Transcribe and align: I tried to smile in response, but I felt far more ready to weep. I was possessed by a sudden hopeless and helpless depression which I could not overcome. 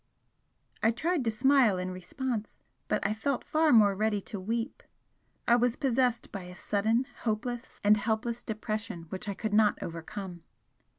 I 0.81 0.89
tried 0.89 1.23
to 1.25 1.29
smile 1.29 1.77
in 1.77 1.91
response, 1.91 2.63
but 2.87 3.05
I 3.05 3.13
felt 3.13 3.43
far 3.43 3.71
more 3.71 3.93
ready 3.93 4.19
to 4.21 4.39
weep. 4.39 4.81
I 5.47 5.55
was 5.55 5.75
possessed 5.75 6.31
by 6.31 6.45
a 6.45 6.55
sudden 6.55 7.05
hopeless 7.19 7.79
and 7.83 7.97
helpless 7.97 8.41
depression 8.43 9.03
which 9.09 9.29
I 9.29 9.35
could 9.35 9.53
not 9.53 9.77
overcome. 9.79 10.41